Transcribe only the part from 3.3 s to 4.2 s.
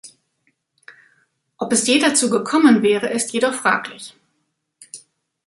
jedoch fraglich.